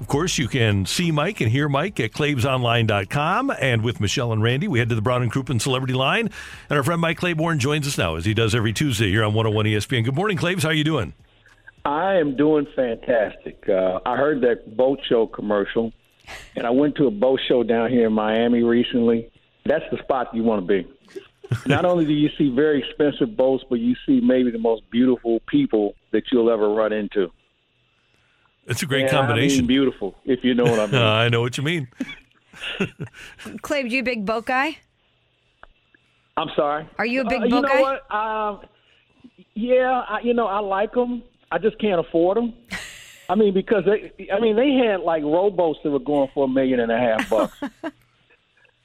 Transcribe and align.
Of 0.00 0.08
course, 0.08 0.38
you 0.38 0.48
can 0.48 0.86
see 0.86 1.10
Mike 1.10 1.40
and 1.40 1.50
hear 1.50 1.68
Mike 1.68 2.00
at 2.00 2.12
ClavesOnline.com. 2.12 3.52
And 3.60 3.82
with 3.82 4.00
Michelle 4.00 4.32
and 4.32 4.42
Randy, 4.42 4.68
we 4.68 4.78
head 4.80 4.88
to 4.88 4.94
the 4.94 5.02
Brown 5.02 5.22
and 5.22 5.32
Crouppen 5.32 5.60
Celebrity 5.60 5.94
Line. 5.94 6.30
And 6.68 6.76
our 6.76 6.82
friend 6.82 7.00
Mike 7.00 7.18
Claiborne 7.18 7.58
joins 7.58 7.86
us 7.86 7.96
now, 7.96 8.16
as 8.16 8.24
he 8.24 8.34
does 8.34 8.54
every 8.54 8.72
Tuesday 8.72 9.08
here 9.08 9.24
on 9.24 9.34
101 9.34 9.66
ESPN. 9.66 10.04
Good 10.04 10.16
morning, 10.16 10.36
Claves. 10.36 10.64
How 10.64 10.70
are 10.70 10.74
you 10.74 10.84
doing? 10.84 11.14
I 11.84 12.14
am 12.14 12.36
doing 12.36 12.66
fantastic. 12.74 13.68
Uh, 13.68 14.00
I 14.04 14.16
heard 14.16 14.40
that 14.40 14.76
boat 14.76 15.00
show 15.08 15.26
commercial, 15.26 15.92
and 16.56 16.66
I 16.66 16.70
went 16.70 16.96
to 16.96 17.06
a 17.06 17.10
boat 17.10 17.40
show 17.46 17.62
down 17.62 17.90
here 17.90 18.06
in 18.06 18.12
Miami 18.12 18.62
recently. 18.62 19.30
That's 19.64 19.84
the 19.90 19.98
spot 19.98 20.34
you 20.34 20.42
want 20.42 20.66
to 20.66 20.82
be. 20.82 20.88
Not 21.66 21.84
only 21.84 22.04
do 22.04 22.12
you 22.12 22.30
see 22.38 22.48
very 22.48 22.78
expensive 22.78 23.36
boats, 23.36 23.64
but 23.68 23.80
you 23.80 23.94
see 24.06 24.20
maybe 24.20 24.50
the 24.50 24.58
most 24.58 24.82
beautiful 24.90 25.40
people 25.46 25.94
that 26.10 26.24
you'll 26.32 26.50
ever 26.50 26.70
run 26.70 26.92
into. 26.92 27.30
It's 28.66 28.82
a 28.82 28.86
great 28.86 29.02
And 29.02 29.10
combination. 29.10 29.58
I 29.58 29.60
mean 29.62 29.66
beautiful, 29.66 30.14
if 30.24 30.42
you 30.42 30.54
know 30.54 30.64
what 30.64 30.78
I 30.80 30.86
mean. 30.92 30.94
Uh, 30.94 31.04
I 31.04 31.28
know 31.28 31.40
what 31.40 31.56
you 31.58 31.62
mean. 31.64 31.88
Clave, 33.62 33.86
you 33.92 34.00
a 34.00 34.04
big 34.04 34.24
boat 34.24 34.46
guy? 34.46 34.78
I'm 36.36 36.48
sorry. 36.56 36.88
Are 36.98 37.06
you 37.06 37.20
a 37.22 37.28
big 37.28 37.42
Uh, 37.42 37.44
you 37.44 37.50
boat 37.50 37.62
know 37.62 37.68
guy? 37.68 37.80
what? 37.80 38.14
Um, 38.14 38.60
yeah, 39.54 40.02
I, 40.08 40.20
you 40.20 40.34
know 40.34 40.46
I 40.46 40.58
like 40.60 40.92
them. 40.92 41.22
I 41.50 41.58
just 41.58 41.78
can't 41.78 42.00
afford 42.00 42.36
them. 42.38 42.54
I 43.28 43.34
mean, 43.36 43.54
because 43.54 43.84
they, 43.86 44.12
I 44.30 44.38
mean, 44.40 44.56
they 44.56 44.72
had 44.72 45.00
like 45.00 45.22
rowboats 45.22 45.78
that 45.82 45.90
were 45.90 45.98
going 45.98 46.28
for 46.34 46.44
a 46.44 46.48
million 46.48 46.80
and 46.80 46.92
a 46.92 46.98
half 46.98 47.30
bucks. 47.30 47.56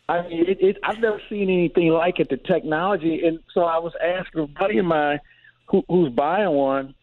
I 0.08 0.21
mean, 0.27 0.45
it, 0.47 0.58
it, 0.61 0.77
I've 0.83 0.99
never 0.99 1.21
seen 1.30 1.49
anything 1.49 1.89
like 1.89 2.19
it. 2.19 2.30
The 2.30 2.38
technology, 2.38 3.25
and 3.25 3.39
so 3.53 3.61
I 3.61 3.77
was 3.80 3.93
asking 4.03 4.41
a 4.43 4.47
buddy 4.47 4.77
of 4.77 4.86
mine 4.86 5.19
who, 5.67 5.83
who's 5.89 6.11
buying 6.14 6.52
one, 6.52 6.95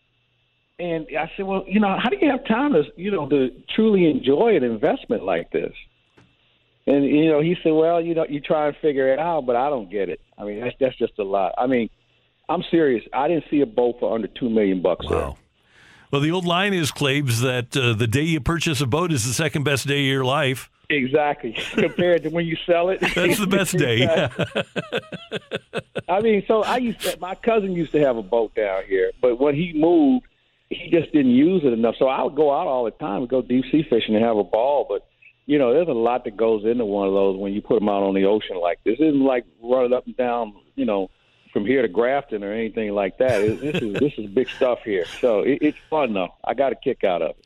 and 0.79 1.07
I 1.19 1.31
said, 1.37 1.47
"Well, 1.47 1.65
you 1.67 1.81
know, 1.81 1.97
how 1.99 2.11
do 2.11 2.17
you 2.21 2.31
have 2.31 2.45
time 2.47 2.73
to, 2.75 2.85
you 2.97 3.11
know, 3.11 3.29
to 3.29 3.51
truly 3.75 4.11
enjoy 4.11 4.57
an 4.57 4.65
investment 4.65 5.25
like 5.25 5.51
this?" 5.51 5.73
And 6.87 7.05
you 7.05 7.31
know, 7.31 7.41
he 7.41 7.57
said, 7.63 7.73
"Well, 7.73 8.01
you 8.01 8.15
know, 8.15 8.27
you 8.29 8.41
try 8.41 8.69
and 8.69 8.77
figure 8.77 9.13
it 9.13 9.19
out, 9.19 9.47
but 9.47 9.57
I 9.57 9.71
don't 9.71 9.91
get 9.91 10.09
it. 10.09 10.21
I 10.39 10.45
mean, 10.45 10.61
that's 10.61 10.77
that's 10.79 10.97
just 10.97 11.19
a 11.19 11.25
lot. 11.25 11.55
I 11.57 11.67
mean, 11.67 11.89
I'm 12.49 12.63
serious. 12.71 13.05
I 13.13 13.29
didn't 13.29 13.45
see 13.51 13.61
a 13.61 13.67
boat 13.67 13.97
for 14.01 14.15
under 14.15 14.29
two 14.29 14.51
million 14.51 14.83
bucks. 14.83 15.07
there. 15.09 15.19
Wow. 15.19 15.37
Well, 16.13 16.21
the 16.21 16.31
old 16.31 16.45
line 16.45 16.73
is, 16.73 16.93
Claves, 16.93 17.41
that 17.41 17.77
uh, 17.77 17.95
the 17.95 18.07
day 18.07 18.23
you 18.23 18.41
purchase 18.41 18.81
a 18.81 18.87
boat 18.87 19.13
is 19.13 19.27
the 19.27 19.33
second 19.33 19.65
best 19.65 19.89
day 19.89 20.01
of 20.01 20.07
your 20.07 20.25
life. 20.25 20.71
Exactly. 20.89 21.53
Compared 21.73 22.23
to 22.23 22.29
when 22.29 22.47
you 22.47 22.57
sell 22.65 22.91
it, 22.91 23.01
That's 23.15 23.41
the 23.41 23.49
best 23.49 23.77
day. 23.77 24.07
I 26.09 26.21
mean, 26.21 26.45
so 26.47 26.63
I 26.63 26.77
used 26.77 27.01
to, 27.01 27.19
my 27.19 27.35
cousin 27.35 27.73
used 27.73 27.91
to 27.93 28.01
have 28.01 28.17
a 28.17 28.23
boat 28.23 28.55
down 28.55 28.85
here, 28.85 29.11
but 29.21 29.41
when 29.41 29.57
he 29.57 29.73
moved, 29.75 30.27
he 30.71 30.91
just 30.91 31.13
didn't 31.13 31.35
use 31.35 31.63
it 31.65 31.73
enough. 31.73 31.95
So 31.99 32.09
I 32.09 32.23
would 32.23 32.35
go 32.35 32.53
out 32.53 32.67
all 32.67 32.85
the 32.85 32.91
time 32.93 33.23
and 33.23 33.29
go 33.29 33.43
deep 33.43 33.65
sea 33.71 33.85
fishing 33.89 34.15
and 34.15 34.25
have 34.25 34.37
a 34.37 34.45
ball. 34.45 34.87
But 34.89 35.07
you 35.47 35.59
know, 35.59 35.73
there's 35.73 35.89
a 35.89 35.93
lot 35.93 36.25
that 36.25 36.37
goes 36.37 36.65
into 36.65 36.85
one 36.85 37.07
of 37.07 37.15
those 37.15 37.39
when 37.39 37.53
you 37.53 37.63
put 37.63 37.79
them 37.79 37.89
out 37.89 38.03
on 38.03 38.15
the 38.15 38.25
ocean 38.25 38.57
like 38.61 38.81
this. 38.85 38.97
It 38.99 39.05
isn't 39.05 39.25
like 39.25 39.45
running 39.63 39.93
up 39.93 40.07
and 40.07 40.17
down, 40.17 40.55
you 40.75 40.85
know, 40.85 41.09
from 41.53 41.65
here 41.65 41.83
to 41.83 41.89
Grafton 41.89 42.43
or 42.43 42.53
anything 42.53 42.91
like 42.93 43.19
that. 43.19 43.41
It, 43.41 43.61
this 43.61 43.81
is 43.81 43.95
this 43.95 44.13
is 44.19 44.27
big 44.27 44.49
stuff 44.49 44.81
here. 44.85 45.05
So 45.21 45.41
it, 45.41 45.59
it's 45.63 45.79
fun 45.89 46.15
though. 46.15 46.35
I 46.45 46.55
got 46.55 46.73
a 46.73 46.77
kick 46.77 47.05
out 47.05 47.23
of 47.23 47.31
it. 47.31 47.46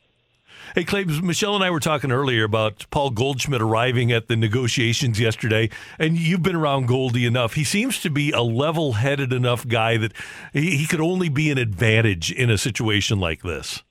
Hey, 0.75 0.83
Claves, 0.83 1.21
Michelle 1.21 1.55
and 1.55 1.63
I 1.63 1.69
were 1.69 1.79
talking 1.79 2.11
earlier 2.11 2.43
about 2.45 2.85
Paul 2.91 3.09
Goldschmidt 3.09 3.61
arriving 3.61 4.11
at 4.11 4.27
the 4.27 4.35
negotiations 4.35 5.19
yesterday, 5.19 5.69
and 5.99 6.17
you've 6.17 6.43
been 6.43 6.55
around 6.55 6.87
Goldie 6.87 7.25
enough. 7.25 7.55
He 7.55 7.63
seems 7.63 8.01
to 8.01 8.09
be 8.09 8.31
a 8.31 8.41
level 8.41 8.93
headed 8.93 9.33
enough 9.33 9.67
guy 9.67 9.97
that 9.97 10.13
he, 10.53 10.77
he 10.77 10.87
could 10.87 11.01
only 11.01 11.29
be 11.29 11.51
an 11.51 11.57
advantage 11.57 12.31
in 12.31 12.49
a 12.49 12.57
situation 12.57 13.19
like 13.19 13.41
this. 13.41 13.83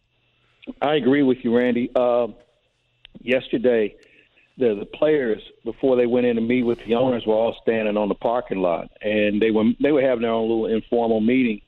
I 0.80 0.94
agree 0.94 1.22
with 1.22 1.38
you, 1.42 1.56
Randy. 1.56 1.94
Um, 1.94 2.34
yesterday, 3.20 3.94
the 4.58 4.74
the 4.78 4.86
players 4.86 5.42
before 5.64 5.96
they 5.96 6.06
went 6.06 6.26
in 6.26 6.36
to 6.36 6.42
meet 6.42 6.62
with 6.62 6.78
the 6.86 6.94
owners 6.94 7.24
were 7.26 7.34
all 7.34 7.56
standing 7.62 7.96
on 7.96 8.08
the 8.08 8.14
parking 8.14 8.58
lot, 8.58 8.90
and 9.02 9.40
they 9.40 9.50
were 9.50 9.64
they 9.82 9.92
were 9.92 10.02
having 10.02 10.22
their 10.22 10.32
own 10.32 10.48
little 10.48 10.66
informal 10.66 11.20
meeting. 11.20 11.60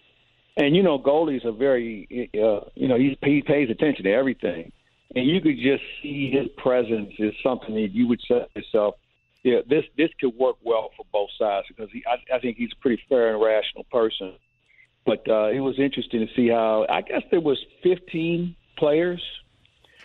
And 0.56 0.76
you 0.76 0.82
know, 0.82 0.98
Goldie's 0.98 1.44
a 1.44 1.52
very 1.52 2.30
uh, 2.34 2.68
you 2.74 2.88
know 2.88 2.96
he 2.96 3.18
he 3.24 3.42
pays 3.42 3.70
attention 3.70 4.04
to 4.04 4.12
everything, 4.12 4.72
and 5.14 5.26
you 5.26 5.40
could 5.40 5.56
just 5.56 5.82
see 6.02 6.30
his 6.30 6.48
presence 6.56 7.12
is 7.18 7.34
something 7.42 7.74
that 7.74 7.90
you 7.92 8.06
would 8.08 8.20
say 8.28 8.40
to 8.40 8.48
yourself, 8.54 8.94
yeah, 9.42 9.58
this 9.68 9.84
this 9.96 10.10
could 10.20 10.34
work 10.36 10.56
well 10.62 10.90
for 10.96 11.04
both 11.12 11.30
sides 11.38 11.66
because 11.68 11.90
he 11.92 12.04
I, 12.06 12.36
I 12.36 12.38
think 12.38 12.56
he's 12.56 12.70
a 12.72 12.80
pretty 12.80 13.02
fair 13.08 13.34
and 13.34 13.42
rational 13.42 13.84
person. 13.90 14.34
But 15.04 15.28
uh, 15.28 15.48
it 15.48 15.58
was 15.58 15.80
interesting 15.80 16.26
to 16.26 16.32
see 16.34 16.48
how 16.48 16.86
I 16.88 17.02
guess 17.02 17.22
there 17.30 17.40
was 17.40 17.58
15 17.82 18.54
players 18.78 19.20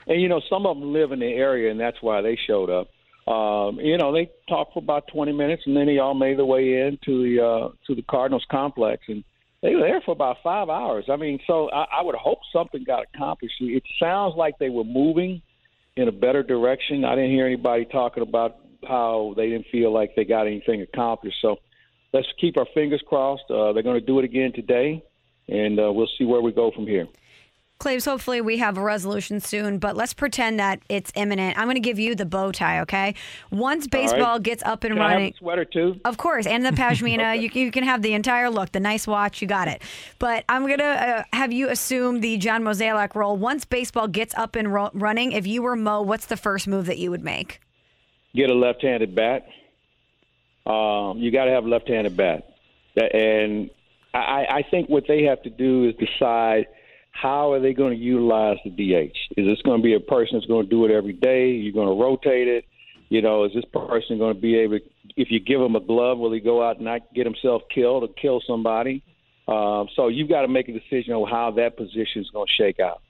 and 0.08 0.22
you 0.22 0.30
know 0.30 0.42
some 0.50 0.66
of 0.66 0.80
them 0.80 0.94
live 0.94 1.12
in 1.12 1.20
the 1.20 1.26
area, 1.26 1.70
and 1.70 1.80
that's 1.80 2.02
why 2.02 2.22
they 2.22 2.38
showed 2.48 2.70
up. 2.70 2.88
Um, 3.32 3.80
you 3.82 3.98
know, 3.98 4.14
they 4.14 4.32
talked 4.48 4.74
for 4.74 4.80
about 4.80 5.08
20 5.10 5.34
minutes, 5.34 5.64
and 5.66 5.76
then 5.76 5.86
they 5.86 6.00
all 6.00 6.14
made 6.14 6.38
their 6.38 6.46
way 6.46 6.82
into 6.82 7.24
the 7.24 7.44
uh, 7.44 7.70
to 7.88 7.96
the 7.96 8.04
Cardinals 8.04 8.46
complex, 8.50 9.04
and 9.08 9.24
they 9.62 9.76
were 9.76 9.82
there 9.82 10.02
for 10.02 10.12
about 10.12 10.38
five 10.44 10.70
hours. 10.70 11.06
I 11.10 11.16
mean, 11.16 11.40
so 11.48 11.70
I, 11.72 12.00
I 12.00 12.04
would 12.04 12.16
hope 12.16 12.40
something 12.54 12.84
got 12.84 13.06
accomplished. 13.14 13.56
It 13.60 13.84
sounds 14.00 14.36
like 14.36 14.60
they 14.60 14.70
were 14.70 14.84
moving 14.84 15.42
in 15.96 16.08
a 16.08 16.12
better 16.12 16.44
direction. 16.44 17.04
I 17.04 17.16
didn't 17.16 17.32
hear 17.32 17.46
anybody 17.46 17.86
talking 17.86 18.24
about 18.24 18.58
how 18.88 19.34
they 19.36 19.50
didn't 19.50 19.66
feel 19.72 19.92
like 19.92 20.16
they 20.16 20.26
got 20.26 20.46
anything 20.46 20.82
accomplished. 20.82 21.38
So 21.42 21.58
let's 22.14 22.28
keep 22.40 22.58
our 22.58 22.68
fingers 22.74 23.02
crossed. 23.08 23.50
Uh, 23.50 23.74
they're 23.74 23.84
going 23.84 24.00
to 24.00 24.06
do 24.06 24.20
it 24.20 24.26
again 24.26 24.54
today, 24.54 25.04
and 25.48 25.80
uh, 25.80 25.92
we'll 25.92 26.10
see 26.18 26.26
where 26.26 26.42
we 26.42 26.52
go 26.52 26.72
from 26.72 26.86
here. 26.86 27.08
Claves, 27.80 28.06
hopefully 28.06 28.42
we 28.42 28.58
have 28.58 28.76
a 28.78 28.82
resolution 28.82 29.40
soon, 29.40 29.78
but 29.78 29.96
let's 29.96 30.12
pretend 30.14 30.60
that 30.60 30.80
it's 30.90 31.12
imminent. 31.14 31.58
I'm 31.60 31.66
going 31.66 31.76
to 31.76 31.80
give 31.80 32.00
you 32.00 32.16
the 32.16 32.26
bow 32.26 32.52
tie, 32.52 32.80
okay? 32.82 33.14
Once 33.52 33.86
baseball 33.86 34.40
gets 34.40 34.64
up 34.64 34.84
and 34.84 34.96
Can 34.96 35.00
running. 35.00 35.34
sweater 35.38 35.64
too? 35.64 36.00
Of 36.04 36.18
course, 36.18 36.48
and 36.48 36.66
the 36.66 36.72
pashmina. 36.82 37.40
you, 37.40 37.52
can- 37.52 37.62
you 37.62 37.72
can 37.72 37.84
have 37.84 38.02
the 38.02 38.14
entire 38.14 38.50
look, 38.50 38.72
the 38.72 38.80
nice 38.80 39.06
watch, 39.06 39.44
you 39.44 39.48
got 39.48 39.68
it. 39.68 39.84
But 40.18 40.44
I'm 40.50 40.66
going 40.66 40.80
to 40.80 40.86
uh, 40.86 41.24
have 41.34 41.54
you 41.54 41.70
assume 41.70 42.22
the 42.22 42.38
John 42.38 42.64
Mozeliak 42.64 43.14
role. 43.14 43.38
Once 43.38 43.64
baseball 43.64 44.08
gets 44.08 44.34
up 44.36 44.56
and 44.56 44.74
ro- 44.74 44.90
running, 44.96 45.32
if 45.34 45.46
you 45.46 45.62
were 45.62 45.76
Mo, 45.76 46.02
what's 46.02 46.26
the 46.26 46.38
first 46.38 46.68
move 46.68 46.88
that 46.88 46.98
you 46.98 47.12
would 47.12 47.24
make? 47.24 47.60
get 48.36 48.50
a 48.52 48.54
left-handed 48.54 49.16
bat. 49.16 49.48
Um, 50.66 51.18
you 51.20 51.32
got 51.32 51.46
to 51.46 51.52
have 51.52 51.64
a 51.66 51.68
left-handed 51.68 52.16
bat, 52.18 52.44
and 52.96 53.70
I, 54.14 54.46
I 54.50 54.64
think 54.70 54.90
what 54.90 55.06
they 55.08 55.24
have 55.24 55.42
to 55.44 55.50
do 55.50 55.88
is 55.90 55.96
decide 55.96 56.68
how 57.20 57.52
are 57.52 57.60
they 57.60 57.74
going 57.74 57.98
to 57.98 58.00
utilize 58.00 58.58
the 58.64 58.70
DH. 58.70 59.18
Is 59.38 59.48
this 59.48 59.62
going 59.64 59.82
to 59.82 59.84
be 59.84 59.96
a 59.96 60.00
person 60.00 60.38
that's 60.38 60.46
going 60.46 60.66
to 60.66 60.70
do 60.70 60.86
it 60.86 60.92
every 60.92 61.14
day? 61.14 61.50
You're 61.50 61.74
going 61.74 61.88
to 61.88 62.02
rotate 62.04 62.48
it. 62.48 62.66
You 63.10 63.22
know, 63.22 63.46
is 63.46 63.54
this 63.54 63.66
person 63.66 64.18
going 64.18 64.36
to 64.36 64.40
be 64.40 64.58
able? 64.58 64.80
If 65.16 65.32
you 65.32 65.40
give 65.40 65.60
him 65.62 65.76
a 65.76 65.80
glove, 65.80 66.20
will 66.20 66.32
he 66.32 66.40
go 66.40 66.62
out 66.64 66.76
and 66.76 66.86
not 66.86 67.14
get 67.16 67.26
himself 67.26 67.64
killed 67.74 68.04
or 68.04 68.10
kill 68.10 68.42
somebody? 68.46 69.04
Um, 69.48 69.88
so 69.96 70.10
you've 70.10 70.30
got 70.30 70.42
to 70.42 70.48
make 70.48 70.68
a 70.68 70.74
decision 70.74 71.14
on 71.14 71.28
how 71.28 71.52
that 71.52 71.78
position 71.78 72.22
is 72.22 72.30
going 72.30 72.48
to 72.48 72.64
shake 72.64 72.80
out. 72.80 73.02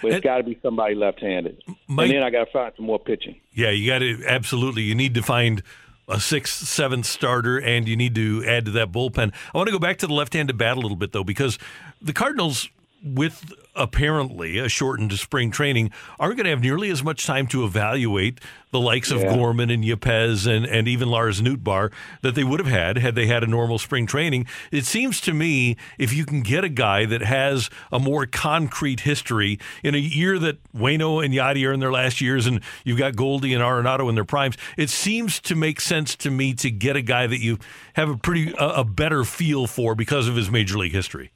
But 0.00 0.12
it's 0.12 0.24
got 0.24 0.38
to 0.38 0.42
be 0.42 0.58
somebody 0.62 0.94
left-handed, 0.94 1.62
Mike- 1.86 2.06
and 2.06 2.16
then 2.16 2.22
I 2.22 2.30
got 2.30 2.44
to 2.46 2.50
find 2.50 2.72
some 2.76 2.86
more 2.86 2.98
pitching. 2.98 3.40
Yeah, 3.52 3.70
you 3.70 3.86
got 3.86 3.98
to 3.98 4.24
absolutely. 4.26 4.82
You 4.82 4.94
need 4.94 5.14
to 5.14 5.22
find 5.22 5.62
a 6.08 6.20
sixth, 6.20 6.66
seventh 6.68 7.04
starter, 7.06 7.58
and 7.58 7.88
you 7.88 7.96
need 7.96 8.14
to 8.14 8.44
add 8.46 8.66
to 8.66 8.70
that 8.72 8.92
bullpen. 8.92 9.32
I 9.54 9.58
want 9.58 9.66
to 9.68 9.72
go 9.72 9.78
back 9.78 9.98
to 9.98 10.06
the 10.06 10.14
left-handed 10.14 10.56
bat 10.56 10.76
a 10.76 10.80
little 10.80 10.96
bit 10.96 11.12
though, 11.12 11.24
because 11.24 11.58
the 12.00 12.12
Cardinals 12.12 12.70
with 13.02 13.52
apparently 13.74 14.58
a 14.58 14.68
shortened 14.68 15.12
spring 15.12 15.50
training, 15.50 15.90
aren't 16.18 16.36
going 16.36 16.44
to 16.44 16.50
have 16.50 16.62
nearly 16.62 16.90
as 16.90 17.04
much 17.04 17.26
time 17.26 17.46
to 17.46 17.64
evaluate 17.64 18.40
the 18.72 18.80
likes 18.80 19.10
of 19.10 19.20
Yeah. 19.20 19.34
Gorman 19.34 19.70
and 19.70 19.84
Yepez 19.84 20.46
and, 20.46 20.66
and 20.66 20.88
even 20.88 21.08
Lars 21.08 21.40
Nootbaar 21.40 21.92
that 22.22 22.34
they 22.34 22.42
would 22.42 22.58
have 22.58 22.68
had 22.68 22.98
had 22.98 23.14
they 23.14 23.26
had 23.26 23.42
a 23.44 23.46
normal 23.46 23.78
spring 23.78 24.06
training. 24.06 24.46
It 24.72 24.84
seems 24.86 25.20
to 25.22 25.32
me 25.32 25.76
if 25.98 26.12
you 26.12 26.24
can 26.24 26.40
get 26.40 26.64
a 26.64 26.68
guy 26.68 27.04
that 27.06 27.20
has 27.22 27.70
a 27.92 27.98
more 27.98 28.26
concrete 28.26 29.00
history 29.00 29.58
in 29.82 29.94
a 29.94 29.98
year 29.98 30.38
that 30.38 30.62
Wayno 30.72 31.24
and 31.24 31.32
Yadi 31.32 31.66
are 31.68 31.72
in 31.72 31.80
their 31.80 31.92
last 31.92 32.20
years 32.20 32.46
and 32.46 32.60
you've 32.84 32.98
got 32.98 33.14
Goldie 33.14 33.54
and 33.54 33.62
Arenado 33.62 34.08
in 34.08 34.14
their 34.14 34.24
primes, 34.24 34.56
it 34.76 34.90
seems 34.90 35.38
to 35.40 35.54
make 35.54 35.80
sense 35.80 36.16
to 36.16 36.30
me 36.30 36.54
to 36.54 36.70
get 36.70 36.96
a 36.96 37.02
guy 37.02 37.26
that 37.26 37.40
you 37.40 37.58
have 37.94 38.08
a 38.08 38.16
pretty 38.16 38.52
a, 38.58 38.68
a 38.68 38.84
better 38.84 39.24
feel 39.24 39.66
for 39.66 39.94
because 39.94 40.28
of 40.28 40.36
his 40.36 40.50
major 40.50 40.78
league 40.78 40.92
history. 40.92 41.30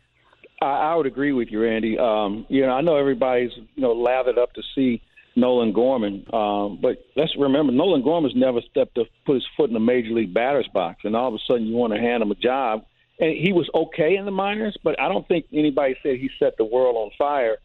I, 0.60 0.66
I 0.66 0.94
would 0.94 1.06
agree 1.06 1.32
with 1.32 1.48
you, 1.50 1.62
Randy. 1.62 1.98
Um, 1.98 2.46
you 2.48 2.62
know, 2.62 2.72
I 2.72 2.80
know 2.80 2.96
everybody's 2.96 3.52
you 3.56 3.82
know 3.82 3.92
lathered 3.92 4.38
up 4.38 4.52
to 4.54 4.62
see 4.74 5.02
Nolan 5.36 5.72
Gorman, 5.72 6.26
um, 6.32 6.78
but 6.80 7.04
let's 7.16 7.36
remember 7.36 7.72
Nolan 7.72 8.02
Gorman's 8.02 8.36
never 8.36 8.60
stepped 8.70 8.96
to 8.96 9.04
put 9.24 9.34
his 9.34 9.46
foot 9.56 9.70
in 9.70 9.74
the 9.74 9.80
major 9.80 10.10
league 10.10 10.34
batter's 10.34 10.68
box, 10.72 11.00
and 11.04 11.16
all 11.16 11.28
of 11.28 11.34
a 11.34 11.38
sudden 11.46 11.66
you 11.66 11.74
want 11.74 11.92
to 11.92 12.00
hand 12.00 12.22
him 12.22 12.30
a 12.30 12.36
job. 12.36 12.84
And 13.18 13.36
he 13.36 13.52
was 13.52 13.68
okay 13.74 14.16
in 14.16 14.24
the 14.24 14.30
minors, 14.30 14.76
but 14.82 14.98
I 14.98 15.08
don't 15.08 15.28
think 15.28 15.44
anybody 15.52 15.94
said 16.02 16.16
he 16.16 16.30
set 16.38 16.56
the 16.56 16.64
world 16.64 16.96
on 16.96 17.10
fire. 17.18 17.58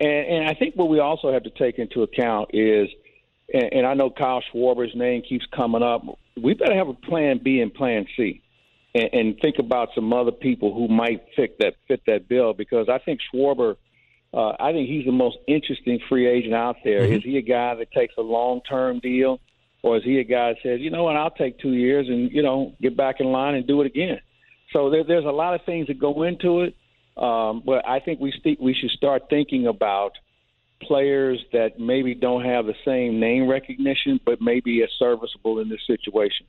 And, 0.00 0.10
and 0.10 0.48
I 0.48 0.54
think 0.54 0.76
what 0.76 0.88
we 0.88 0.98
also 0.98 1.30
have 1.30 1.42
to 1.42 1.50
take 1.50 1.78
into 1.78 2.02
account 2.02 2.50
is, 2.54 2.88
and, 3.52 3.70
and 3.70 3.86
I 3.86 3.92
know 3.92 4.08
Kyle 4.08 4.42
Schwarber's 4.50 4.94
name 4.94 5.20
keeps 5.20 5.44
coming 5.54 5.82
up. 5.82 6.02
We 6.42 6.54
better 6.54 6.74
have 6.74 6.88
a 6.88 6.94
plan 6.94 7.38
B 7.44 7.60
and 7.60 7.72
plan 7.72 8.06
C 8.16 8.40
and, 8.94 9.10
and 9.12 9.40
think 9.40 9.58
about 9.58 9.88
some 9.94 10.12
other 10.12 10.32
people 10.32 10.72
who 10.72 10.88
might 10.88 11.24
fit 11.36 11.58
that 11.58 11.74
fit 11.88 12.02
that 12.06 12.28
bill 12.28 12.54
because 12.54 12.88
I 12.88 12.98
think 12.98 13.20
Schwarber, 13.32 13.76
uh, 14.32 14.52
I 14.58 14.72
think 14.72 14.88
he's 14.88 15.04
the 15.04 15.12
most 15.12 15.38
interesting 15.46 16.00
free 16.08 16.26
agent 16.26 16.54
out 16.54 16.76
there. 16.84 17.04
Is 17.04 17.22
he 17.22 17.36
a 17.38 17.42
guy 17.42 17.74
that 17.74 17.90
takes 17.92 18.14
a 18.16 18.22
long 18.22 18.60
term 18.68 19.00
deal, 19.00 19.40
or 19.82 19.96
is 19.96 20.04
he 20.04 20.18
a 20.18 20.24
guy 20.24 20.52
that 20.52 20.58
says, 20.62 20.80
you 20.80 20.90
know 20.90 21.04
what, 21.04 21.16
I'll 21.16 21.30
take 21.30 21.58
two 21.58 21.72
years 21.72 22.08
and 22.08 22.30
you 22.30 22.42
know 22.42 22.74
get 22.80 22.96
back 22.96 23.20
in 23.20 23.26
line 23.26 23.54
and 23.54 23.66
do 23.66 23.80
it 23.80 23.86
again? 23.86 24.20
So 24.72 24.90
there, 24.90 25.04
there's 25.04 25.24
a 25.24 25.30
lot 25.30 25.54
of 25.54 25.64
things 25.64 25.88
that 25.88 25.98
go 25.98 26.22
into 26.22 26.62
it, 26.62 26.74
um, 27.16 27.62
but 27.64 27.86
I 27.86 28.00
think 28.00 28.20
we 28.20 28.32
st- 28.32 28.60
we 28.60 28.74
should 28.74 28.90
start 28.90 29.24
thinking 29.28 29.66
about 29.66 30.12
players 30.82 31.42
that 31.52 31.78
maybe 31.78 32.14
don't 32.14 32.44
have 32.44 32.66
the 32.66 32.74
same 32.84 33.20
name 33.20 33.48
recognition, 33.48 34.20
but 34.24 34.40
maybe 34.40 34.82
are 34.82 34.88
serviceable 34.98 35.60
in 35.60 35.68
this 35.68 35.80
situation. 35.86 36.46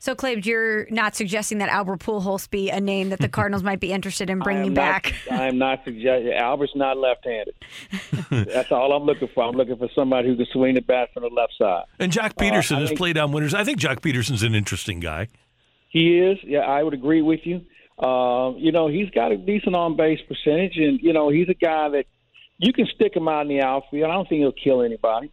So, 0.00 0.14
Clave, 0.14 0.46
you're 0.46 0.86
not 0.90 1.16
suggesting 1.16 1.58
that 1.58 1.68
Albert 1.70 1.98
Pujols 2.00 2.48
be 2.48 2.70
a 2.70 2.80
name 2.80 3.08
that 3.08 3.18
the 3.18 3.28
Cardinals 3.28 3.64
might 3.64 3.80
be 3.80 3.90
interested 3.92 4.30
in 4.30 4.38
bringing 4.44 4.66
am 4.68 4.74
back. 4.74 5.12
Not, 5.28 5.40
I 5.40 5.48
am 5.48 5.58
not 5.58 5.80
suggesting 5.84 6.32
Albert's 6.32 6.76
not 6.76 6.96
left-handed. 6.98 7.54
That's 8.52 8.70
all 8.70 8.92
I'm 8.92 9.02
looking 9.02 9.28
for. 9.34 9.42
I'm 9.44 9.56
looking 9.56 9.76
for 9.76 9.88
somebody 9.94 10.28
who 10.28 10.36
can 10.36 10.46
swing 10.52 10.74
the 10.76 10.82
bat 10.82 11.08
from 11.12 11.24
the 11.24 11.30
left 11.30 11.54
side. 11.58 11.84
And 11.98 12.12
Joc 12.12 12.34
Pederson 12.34 12.76
I 12.76 12.80
has 12.80 12.88
think- 12.90 12.98
played 12.98 13.18
on 13.18 13.32
winners. 13.32 13.54
I 13.54 13.64
think 13.64 13.80
Joc 13.80 14.00
Pederson's 14.00 14.44
an 14.44 14.54
interesting 14.54 15.00
guy. 15.00 15.26
He 15.88 16.18
is. 16.18 16.38
Yeah, 16.44 16.60
I 16.60 16.82
would 16.82 16.94
agree 16.94 17.22
with 17.22 17.40
you. 17.44 17.62
Um, 18.04 18.56
you 18.58 18.70
know, 18.70 18.86
he's 18.86 19.10
got 19.10 19.32
a 19.32 19.36
decent 19.36 19.74
on-base 19.74 20.20
percentage, 20.28 20.76
and 20.76 21.00
you 21.02 21.12
know, 21.12 21.30
he's 21.30 21.48
a 21.48 21.54
guy 21.54 21.88
that 21.88 22.04
you 22.58 22.72
can 22.72 22.86
stick 22.94 23.16
him 23.16 23.26
out 23.26 23.42
in 23.42 23.48
the 23.48 23.62
outfield. 23.62 24.08
I 24.08 24.12
don't 24.14 24.28
think 24.28 24.40
he'll 24.40 24.52
kill 24.52 24.82
anybody. 24.82 25.32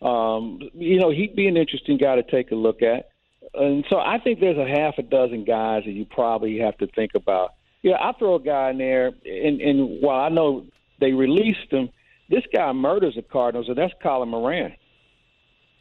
Um, 0.00 0.60
you 0.74 0.98
know, 1.00 1.10
he'd 1.10 1.36
be 1.36 1.48
an 1.48 1.56
interesting 1.58 1.98
guy 1.98 2.16
to 2.16 2.22
take 2.22 2.50
a 2.50 2.54
look 2.54 2.80
at. 2.80 3.10
And 3.56 3.84
so 3.88 3.98
I 3.98 4.18
think 4.18 4.40
there's 4.40 4.58
a 4.58 4.68
half 4.68 4.94
a 4.98 5.02
dozen 5.02 5.44
guys 5.44 5.84
that 5.84 5.92
you 5.92 6.04
probably 6.04 6.58
have 6.58 6.76
to 6.78 6.86
think 6.88 7.12
about. 7.14 7.54
Yeah, 7.82 7.96
I 8.00 8.12
throw 8.18 8.34
a 8.34 8.40
guy 8.40 8.70
in 8.70 8.78
there, 8.78 9.12
and, 9.24 9.60
and 9.60 10.00
while 10.00 10.20
I 10.20 10.28
know 10.28 10.66
they 11.00 11.12
released 11.12 11.70
him, 11.70 11.90
this 12.28 12.42
guy 12.52 12.72
murders 12.72 13.14
the 13.14 13.22
Cardinals, 13.22 13.68
and 13.68 13.78
that's 13.78 13.94
Colin 14.02 14.28
Moran. 14.28 14.74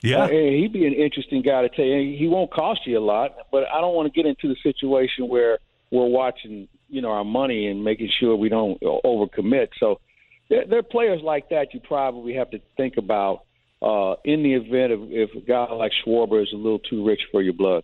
Yeah. 0.01 0.25
Uh, 0.25 0.29
he'd 0.29 0.73
be 0.73 0.85
an 0.85 0.93
interesting 0.93 1.41
guy 1.41 1.63
to 1.63 1.69
tell 1.69 1.85
you. 1.85 2.17
He 2.17 2.27
won't 2.27 2.51
cost 2.51 2.81
you 2.85 2.99
a 2.99 2.99
lot, 2.99 3.31
but 3.51 3.63
I 3.73 3.81
don't 3.81 3.95
want 3.95 4.13
to 4.13 4.15
get 4.15 4.27
into 4.27 4.47
the 4.47 4.55
situation 4.61 5.27
where 5.27 5.57
we're 5.91 6.05
watching, 6.05 6.67
you 6.89 7.01
know, 7.01 7.09
our 7.09 7.23
money 7.23 7.67
and 7.67 7.83
making 7.83 8.11
sure 8.19 8.35
we 8.35 8.49
don't 8.49 8.79
overcommit. 8.81 9.69
So 9.79 9.99
there, 10.49 10.65
there 10.67 10.79
are 10.79 10.83
players 10.83 11.21
like 11.23 11.49
that 11.49 11.73
you 11.73 11.79
probably 11.79 12.33
have 12.35 12.51
to 12.51 12.59
think 12.77 12.97
about 12.97 13.45
uh, 13.81 14.15
in 14.23 14.43
the 14.43 14.53
event 14.53 14.93
of 14.93 14.99
if 15.11 15.29
a 15.35 15.45
guy 15.45 15.71
like 15.73 15.91
Schwarber 16.05 16.41
is 16.41 16.51
a 16.53 16.57
little 16.57 16.79
too 16.79 17.05
rich 17.05 17.21
for 17.31 17.41
your 17.41 17.53
blood. 17.53 17.83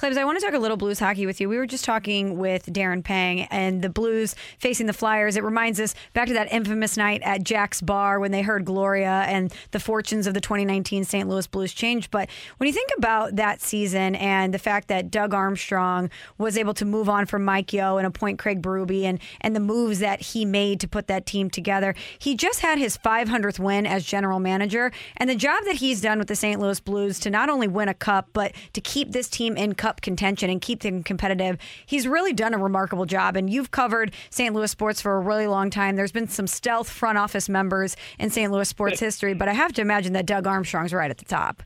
Claves, 0.00 0.16
I 0.16 0.24
want 0.24 0.40
to 0.40 0.46
talk 0.46 0.54
a 0.54 0.58
little 0.58 0.78
Blues 0.78 0.98
hockey 0.98 1.26
with 1.26 1.42
you. 1.42 1.48
We 1.50 1.58
were 1.58 1.66
just 1.66 1.84
talking 1.84 2.38
with 2.38 2.64
Darren 2.64 3.04
Pang 3.04 3.42
and 3.50 3.82
the 3.82 3.90
Blues 3.90 4.34
facing 4.58 4.86
the 4.86 4.94
Flyers. 4.94 5.36
It 5.36 5.44
reminds 5.44 5.78
us 5.78 5.94
back 6.14 6.26
to 6.28 6.32
that 6.32 6.50
infamous 6.50 6.96
night 6.96 7.20
at 7.22 7.42
Jack's 7.42 7.82
Bar 7.82 8.18
when 8.18 8.30
they 8.30 8.40
heard 8.40 8.64
Gloria 8.64 9.26
and 9.28 9.52
the 9.72 9.78
fortunes 9.78 10.26
of 10.26 10.32
the 10.32 10.40
2019 10.40 11.04
St. 11.04 11.28
Louis 11.28 11.46
Blues 11.46 11.74
changed. 11.74 12.10
But 12.10 12.30
when 12.56 12.66
you 12.66 12.72
think 12.72 12.88
about 12.96 13.36
that 13.36 13.60
season 13.60 14.14
and 14.14 14.54
the 14.54 14.58
fact 14.58 14.88
that 14.88 15.10
Doug 15.10 15.34
Armstrong 15.34 16.08
was 16.38 16.56
able 16.56 16.72
to 16.72 16.86
move 16.86 17.10
on 17.10 17.26
from 17.26 17.44
Mike 17.44 17.70
Yeo 17.70 17.98
and 17.98 18.06
appoint 18.06 18.38
Craig 18.38 18.62
Berube 18.62 19.04
and, 19.04 19.20
and 19.42 19.54
the 19.54 19.60
moves 19.60 19.98
that 19.98 20.22
he 20.22 20.46
made 20.46 20.80
to 20.80 20.88
put 20.88 21.08
that 21.08 21.26
team 21.26 21.50
together, 21.50 21.94
he 22.18 22.34
just 22.34 22.60
had 22.60 22.78
his 22.78 22.96
500th 22.96 23.58
win 23.58 23.86
as 23.86 24.06
general 24.06 24.40
manager. 24.40 24.92
And 25.18 25.28
the 25.28 25.36
job 25.36 25.62
that 25.66 25.76
he's 25.76 26.00
done 26.00 26.18
with 26.18 26.28
the 26.28 26.36
St. 26.36 26.58
Louis 26.58 26.80
Blues 26.80 27.18
to 27.18 27.28
not 27.28 27.50
only 27.50 27.68
win 27.68 27.90
a 27.90 27.94
cup, 27.94 28.30
but 28.32 28.52
to 28.72 28.80
keep 28.80 29.12
this 29.12 29.28
team 29.28 29.58
in 29.58 29.74
cup 29.74 29.89
contention 29.98 30.50
and 30.50 30.60
keep 30.60 30.82
them 30.82 31.02
competitive, 31.02 31.58
he's 31.86 32.06
really 32.06 32.32
done 32.32 32.54
a 32.54 32.58
remarkable 32.58 33.06
job. 33.06 33.36
And 33.36 33.48
you've 33.48 33.70
covered 33.70 34.12
St. 34.30 34.54
Louis 34.54 34.70
sports 34.70 35.00
for 35.00 35.16
a 35.16 35.20
really 35.20 35.46
long 35.46 35.70
time. 35.70 35.96
There's 35.96 36.12
been 36.12 36.28
some 36.28 36.46
stealth 36.46 36.88
front 36.88 37.18
office 37.18 37.48
members 37.48 37.96
in 38.18 38.30
St. 38.30 38.52
Louis 38.52 38.68
sports 38.68 39.00
history, 39.00 39.34
but 39.34 39.48
I 39.48 39.54
have 39.54 39.72
to 39.74 39.80
imagine 39.80 40.12
that 40.12 40.26
Doug 40.26 40.46
Armstrong's 40.46 40.92
right 40.92 41.10
at 41.10 41.18
the 41.18 41.24
top. 41.24 41.62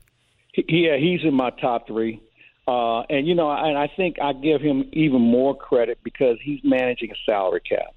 Yeah, 0.55 0.97
he's 0.97 1.21
in 1.23 1.33
my 1.33 1.49
top 1.49 1.87
three. 1.87 2.21
Uh, 2.67 3.01
and, 3.01 3.27
you 3.27 3.35
know, 3.35 3.51
and 3.51 3.77
I 3.77 3.87
think 3.95 4.15
I 4.21 4.33
give 4.33 4.61
him 4.61 4.89
even 4.93 5.21
more 5.21 5.55
credit 5.55 5.99
because 6.03 6.37
he's 6.41 6.61
managing 6.63 7.11
a 7.11 7.15
salary 7.25 7.61
cap. 7.61 7.93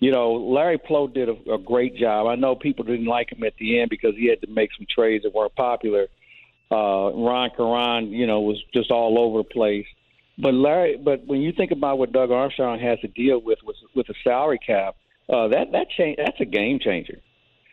You 0.00 0.10
know, 0.10 0.32
Larry 0.32 0.78
Pleau 0.78 1.06
did 1.06 1.28
a, 1.28 1.54
a 1.54 1.58
great 1.58 1.96
job. 1.96 2.26
I 2.26 2.34
know 2.34 2.56
people 2.56 2.84
didn't 2.84 3.06
like 3.06 3.30
him 3.30 3.44
at 3.44 3.54
the 3.58 3.80
end 3.80 3.88
because 3.88 4.14
he 4.16 4.26
had 4.26 4.40
to 4.42 4.48
make 4.48 4.70
some 4.76 4.86
trades 4.90 5.22
that 5.22 5.32
weren't 5.32 5.54
popular. 5.54 6.08
Uh, 6.70 7.12
Ron 7.14 7.50
Caron, 7.56 8.12
you 8.12 8.26
know, 8.26 8.40
was 8.40 8.62
just 8.72 8.90
all 8.90 9.18
over 9.18 9.38
the 9.38 9.44
place. 9.44 9.86
But 10.38 10.54
Larry, 10.54 10.96
but 10.96 11.26
when 11.26 11.42
you 11.42 11.52
think 11.52 11.70
about 11.70 11.98
what 11.98 12.12
Doug 12.12 12.30
Armstrong 12.30 12.78
has 12.80 12.98
to 13.00 13.08
deal 13.08 13.40
with 13.40 13.58
with, 13.62 13.76
with 13.94 14.08
a 14.08 14.14
salary 14.24 14.58
cap, 14.58 14.96
uh, 15.28 15.48
that 15.48 15.72
that 15.72 15.90
change 15.90 16.16
that's 16.16 16.40
a 16.40 16.46
game 16.46 16.78
changer. 16.78 17.20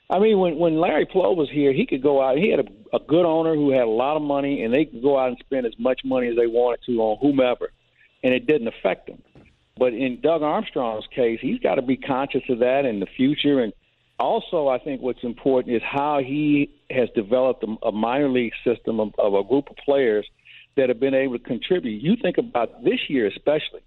I 0.10 0.20
mean, 0.20 0.40
when 0.40 0.58
when 0.58 0.80
Larry 0.80 1.06
Pleau 1.06 1.34
was 1.34 1.50
here, 1.50 1.72
he 1.72 1.86
could 1.86 2.02
go 2.02 2.22
out. 2.22 2.38
He 2.38 2.50
had 2.50 2.60
a, 2.60 2.96
a 2.96 3.00
good 3.00 3.26
owner 3.26 3.56
who 3.56 3.72
had 3.72 3.84
a 3.84 3.90
lot 3.90 4.18
of 4.18 4.24
money, 4.24 4.64
and 4.64 4.74
they 4.74 4.86
could 4.86 5.02
go 5.02 5.18
out 5.18 5.30
and 5.30 5.38
spend 5.40 5.66
as 5.66 5.78
much 5.78 6.02
money 6.04 6.28
as 6.28 6.36
they 6.36 6.48
wanted 6.48 6.82
to 6.88 7.00
on 7.00 7.18
whomever, 7.22 7.72
and 8.24 8.34
it 8.34 8.46
didn't 8.46 8.68
affect 8.68 9.08
them. 9.08 9.22
But 9.78 9.94
in 9.94 10.20
Doug 10.20 10.42
Armstrong's 10.42 11.08
case, 11.16 11.40
he's 11.42 11.60
got 11.60 11.76
to 11.76 11.82
be 11.82 11.96
conscious 11.96 12.44
of 12.50 12.60
that 12.60 12.86
in 12.86 13.00
the 13.00 13.06
future. 13.06 13.62
And 13.62 13.72
also, 14.20 14.68
I 14.68 14.80
think 14.80 15.02
what's 15.02 15.24
important 15.24 15.76
is 15.76 15.82
how 15.84 16.20
he 16.20 16.72
has 16.90 17.10
developed 17.16 17.64
a, 17.84 17.92
minor 17.92 18.30
league 18.30 18.54
system 18.66 19.00
of, 19.00 19.14
of 19.18 19.34
a 19.34 19.44
group 19.44 19.70
of 19.70 19.78
players 19.78 20.28
that 20.76 20.90
have 20.90 21.00
been 21.00 21.14
able 21.14 21.38
to 21.38 21.44
contribute. 21.44 22.02
You 22.02 22.16
think 22.22 22.38
about 22.38 22.84
this 22.84 23.00
year, 23.08 23.28
especially 23.28 23.82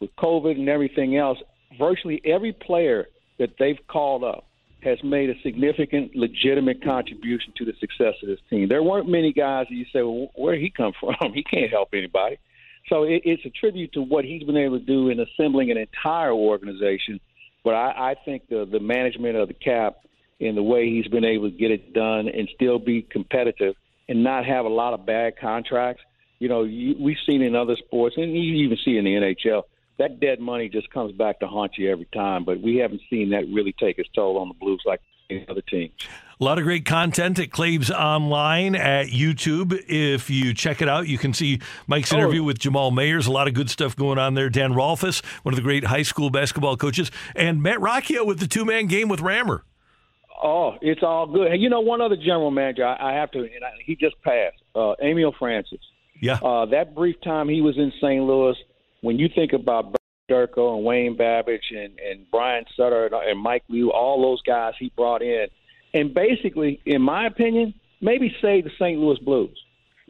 with 0.00 0.10
COVID 0.16 0.52
and 0.52 0.68
everything 0.68 1.16
else, 1.16 1.38
virtually 1.78 2.20
every 2.24 2.52
player 2.52 3.06
that 3.38 3.50
they've 3.58 3.78
called 3.88 4.24
up 4.24 4.44
has 4.82 4.98
made 5.02 5.30
a 5.30 5.34
significant, 5.42 6.14
legitimate 6.14 6.82
contribution 6.82 7.52
to 7.56 7.64
the 7.64 7.72
success 7.80 8.14
of 8.22 8.28
this 8.28 8.38
team. 8.48 8.68
There 8.68 8.82
weren't 8.82 9.08
many 9.08 9.32
guys 9.32 9.66
that 9.68 9.74
you 9.74 9.84
say, 9.92 10.02
well, 10.02 10.28
where 10.34 10.54
did 10.54 10.62
he 10.62 10.70
come 10.70 10.92
from? 11.00 11.32
he 11.34 11.42
can't 11.42 11.70
help 11.70 11.90
anybody. 11.92 12.38
So 12.88 13.02
it, 13.02 13.22
it's 13.24 13.44
a 13.44 13.50
tribute 13.50 13.92
to 13.94 14.02
what 14.02 14.24
he's 14.24 14.44
been 14.44 14.56
able 14.56 14.78
to 14.78 14.84
do 14.84 15.08
in 15.08 15.18
assembling 15.20 15.70
an 15.70 15.76
entire 15.76 16.32
organization. 16.32 17.20
But 17.66 17.74
I, 17.74 18.10
I 18.10 18.14
think 18.24 18.48
the, 18.48 18.64
the 18.64 18.78
management 18.78 19.36
of 19.36 19.48
the 19.48 19.54
cap 19.54 19.96
and 20.40 20.56
the 20.56 20.62
way 20.62 20.88
he's 20.88 21.08
been 21.08 21.24
able 21.24 21.50
to 21.50 21.56
get 21.56 21.72
it 21.72 21.92
done 21.92 22.28
and 22.28 22.48
still 22.54 22.78
be 22.78 23.02
competitive 23.02 23.74
and 24.08 24.22
not 24.22 24.46
have 24.46 24.66
a 24.66 24.68
lot 24.68 24.94
of 24.94 25.04
bad 25.04 25.36
contracts. 25.36 26.00
You 26.38 26.48
know, 26.48 26.62
you, 26.62 26.94
we've 27.00 27.16
seen 27.26 27.42
in 27.42 27.56
other 27.56 27.74
sports, 27.74 28.14
and 28.18 28.32
you 28.32 28.64
even 28.64 28.78
see 28.84 28.96
in 28.96 29.04
the 29.04 29.10
NHL, 29.10 29.64
that 29.98 30.20
dead 30.20 30.38
money 30.38 30.68
just 30.68 30.88
comes 30.90 31.10
back 31.10 31.40
to 31.40 31.48
haunt 31.48 31.72
you 31.76 31.90
every 31.90 32.06
time. 32.14 32.44
But 32.44 32.60
we 32.60 32.76
haven't 32.76 33.00
seen 33.10 33.30
that 33.30 33.48
really 33.52 33.74
take 33.80 33.98
its 33.98 34.10
toll 34.14 34.38
on 34.38 34.46
the 34.46 34.54
Blues 34.54 34.82
like 34.86 35.00
other 35.48 35.62
teams. 35.62 35.92
A 36.40 36.44
lot 36.44 36.58
of 36.58 36.64
great 36.64 36.84
content 36.84 37.38
at 37.38 37.50
Claves 37.50 37.90
Online 37.90 38.74
at 38.74 39.06
YouTube. 39.06 39.72
If 39.88 40.28
you 40.28 40.52
check 40.52 40.82
it 40.82 40.88
out, 40.88 41.08
you 41.08 41.16
can 41.18 41.32
see 41.32 41.60
Mike's 41.86 42.12
Oh. 42.12 42.18
interview 42.18 42.42
with 42.44 42.58
Jamal 42.58 42.92
Mayers. 42.92 43.26
A 43.26 43.32
lot 43.32 43.48
of 43.48 43.54
good 43.54 43.70
stuff 43.70 43.96
going 43.96 44.18
on 44.18 44.34
there. 44.34 44.50
Dan 44.50 44.72
Rolfus, 44.72 45.24
one 45.44 45.52
of 45.54 45.56
the 45.56 45.62
great 45.62 45.84
high 45.84 46.02
school 46.02 46.28
basketball 46.30 46.76
coaches, 46.76 47.10
and 47.34 47.62
Matt 47.62 47.78
Rocchio 47.78 48.26
with 48.26 48.38
the 48.40 48.46
two 48.46 48.64
man 48.64 48.86
game 48.86 49.08
with 49.08 49.20
Rammer. 49.20 49.64
Oh, 50.42 50.74
it's 50.82 51.02
all 51.02 51.26
good. 51.26 51.58
You 51.58 51.70
know, 51.70 51.80
one 51.80 52.02
other 52.02 52.16
general 52.16 52.50
manager 52.50 52.84
I, 52.84 53.12
I 53.12 53.14
have 53.14 53.30
to, 53.30 53.38
and 53.38 53.64
I, 53.64 53.70
he 53.84 53.96
just 53.96 54.20
passed, 54.22 54.56
uh, 54.74 54.92
Emile 55.02 55.34
Francis. 55.38 55.80
Yeah. 56.20 56.34
Uh, 56.42 56.66
that 56.66 56.94
brief 56.94 57.16
time 57.22 57.48
he 57.48 57.62
was 57.62 57.76
in 57.78 57.90
St. 58.00 58.22
Louis, 58.22 58.54
when 59.00 59.18
you 59.18 59.28
think 59.34 59.52
about 59.54 59.96
Durko 60.28 60.76
and 60.76 60.84
Wayne 60.84 61.16
Babych 61.16 61.60
and, 61.70 61.98
and 62.00 62.30
Brian 62.30 62.64
Sutter 62.76 63.06
and, 63.06 63.14
and 63.14 63.38
Mike 63.38 63.64
Liut, 63.70 63.90
all 63.90 64.22
those 64.22 64.42
guys 64.42 64.74
he 64.78 64.92
brought 64.96 65.22
in, 65.22 65.46
and 65.94 66.12
basically, 66.12 66.80
in 66.84 67.02
my 67.02 67.26
opinion, 67.26 67.74
maybe 68.00 68.34
save 68.42 68.64
the 68.64 68.70
St. 68.78 68.98
Louis 68.98 69.18
Blues 69.20 69.56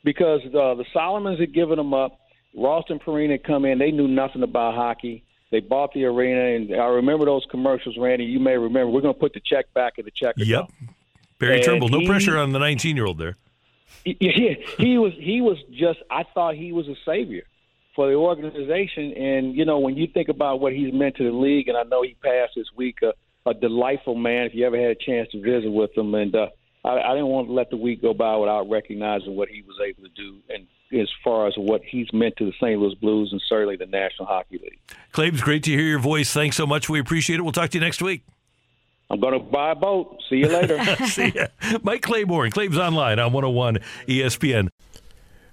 because 0.05 0.41
uh, 0.47 0.75
the 0.75 0.85
Salomons 0.95 1.39
had 1.41 1.53
given 1.53 1.77
them 1.77 1.93
up. 1.95 2.21
Ralston 2.57 2.99
Purina 2.99 3.33
had 3.33 3.45
come 3.45 3.65
in; 3.65 3.79
they 3.79 3.91
knew 3.91 4.09
nothing 4.09 4.43
about 4.43 4.75
hockey. 4.75 5.23
They 5.51 5.61
bought 5.61 5.93
the 5.93 6.05
arena, 6.07 6.57
and 6.57 6.81
I 6.81 6.87
remember 6.87 7.27
those 7.27 7.47
commercials, 7.51 7.97
Randy. 7.99 8.25
You 8.25 8.41
may 8.41 8.57
remember. 8.57 8.89
We're 8.91 9.03
going 9.03 9.15
to 9.15 9.21
put 9.21 9.35
the 9.35 9.41
check 9.41 9.73
back 9.75 9.99
in 9.99 10.05
the 10.05 10.11
check. 10.11 10.35
Yep. 10.39 10.71
Perry 11.39 11.57
And 11.57 11.63
Turnbull. 11.65 11.89
No 11.91 12.01
he- 12.01 12.07
pressure 12.07 12.37
on 12.39 12.53
the 12.53 12.59
19 12.59 12.97
year 12.97 13.07
old 13.07 13.19
there. 13.19 13.37
Yeah, 14.05 14.55
he 14.79 14.99
was. 14.99 15.13
He 15.19 15.41
was 15.41 15.59
just. 15.73 15.99
I 16.11 16.25
thought 16.35 16.55
he 16.55 16.73
was 16.73 16.87
a 16.89 16.95
savior 17.05 17.43
for 17.97 18.09
the 18.09 18.15
organization. 18.15 19.13
And 19.15 19.57
you 19.57 19.65
know, 19.65 19.79
when 19.79 19.97
you 19.97 20.07
think 20.07 20.29
about 20.29 20.61
what 20.61 20.73
he's 20.73 20.93
meant 20.93 21.17
to 21.17 21.25
the 21.25 21.37
league, 21.37 21.69
and 21.69 21.77
I 21.77 21.83
know 21.83 22.03
he 22.03 22.15
passed 22.23 22.53
this 22.55 22.69
week, 22.77 22.99
a, 23.03 23.15
a 23.49 23.55
delightful 23.55 24.15
man. 24.15 24.47
If 24.47 24.55
you 24.55 24.67
ever 24.67 24.79
had 24.79 24.91
a 24.91 24.95
chance 24.95 25.29
to 25.33 25.41
visit 25.41 25.71
with 25.71 25.97
him, 25.97 26.15
and 26.15 26.35
uh, 26.37 26.49
I, 26.85 27.01
I 27.01 27.15
didn't 27.15 27.29
want 27.29 27.49
to 27.49 27.53
let 27.53 27.71
the 27.71 27.77
week 27.77 28.03
go 28.03 28.15
by 28.15 28.37
without 28.37 28.71
recognizing 28.71 29.35
what 29.35 29.49
he 29.49 29.63
was 29.63 29.77
able 29.85 30.05
to 30.05 30.15
do, 30.15 30.37
and 30.51 30.67
as 30.93 31.09
far 31.25 31.49
as 31.49 31.55
what 31.57 31.83
he's 31.83 32.13
meant 32.13 32.37
to 32.37 32.45
the 32.45 32.53
St. 32.61 32.79
Louis 32.79 32.95
Blues 32.95 33.31
and 33.33 33.43
certainly 33.49 33.77
the 33.77 33.87
National 33.87 34.27
Hockey 34.27 34.59
League. 34.63 34.79
Claves, 35.11 35.41
great 35.41 35.65
to 35.65 35.73
hear 35.73 35.83
your 35.83 35.99
voice. 35.99 36.33
Thanks 36.33 36.57
so 36.57 36.67
much. 36.67 36.89
We 36.89 37.01
appreciate 37.01 37.41
it. 37.41 37.43
We'll 37.43 37.53
talk 37.53 37.71
to 37.71 37.79
you 37.79 37.85
next 37.85 38.01
week. 38.01 38.23
I'm 39.09 39.21
going 39.21 39.35
to 39.35 39.41
buy 39.41 39.73
a 39.73 39.75
boat. 39.75 40.21
See 40.29 40.37
you 40.37 40.49
later. 40.49 40.85
See 41.07 41.29
ya. 41.29 41.47
Mike 41.83 42.03
Claiborne, 42.03 42.51
Claves 42.51 42.79
Online 42.79 43.19
on 43.19 43.33
101 43.33 43.79
ESPN. 44.09 44.69